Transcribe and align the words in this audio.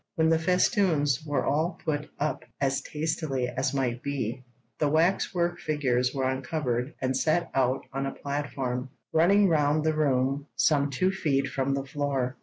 When 0.15 0.29
the 0.29 0.39
festoons 0.39 1.23
were 1.23 1.45
all 1.45 1.79
put 1.85 2.09
up 2.17 2.43
as 2.59 2.81
tastily 2.81 3.47
as 3.47 3.71
might 3.75 4.01
be, 4.01 4.43
the 4.79 4.89
wax 4.89 5.31
work 5.31 5.59
figures 5.59 6.11
were 6.11 6.27
uncovered 6.27 6.95
and 6.99 7.15
set 7.15 7.51
out 7.53 7.83
on 7.93 8.07
a 8.07 8.11
platform 8.15 8.89
running 9.13 9.47
round 9.47 9.83
the 9.83 9.93
room 9.93 10.47
some 10.55 10.89
two 10.89 11.11
feet 11.11 11.47
from 11.49 11.75
the 11.75 11.85
floor. 11.85 12.37